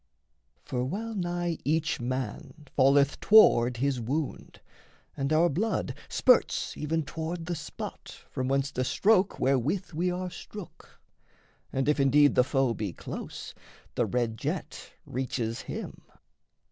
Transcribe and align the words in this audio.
For 0.65 0.83
well 0.83 1.13
nigh 1.13 1.59
each 1.63 1.99
man 2.01 2.65
falleth 2.75 3.19
toward 3.19 3.77
his 3.77 4.01
wound, 4.01 4.59
And 5.15 5.31
our 5.31 5.47
blood 5.47 5.93
spurts 6.09 6.75
even 6.75 7.03
toward 7.03 7.45
the 7.45 7.53
spot 7.53 8.25
from 8.31 8.47
whence 8.47 8.71
The 8.71 8.83
stroke 8.83 9.39
wherewith 9.39 9.93
we 9.93 10.09
are 10.09 10.31
strook, 10.31 10.99
and 11.71 11.87
if 11.87 11.99
indeed 11.99 12.33
The 12.33 12.43
foe 12.43 12.73
be 12.73 12.93
close, 12.93 13.53
the 13.93 14.07
red 14.07 14.37
jet 14.37 14.89
reaches 15.05 15.61
him. 15.61 16.01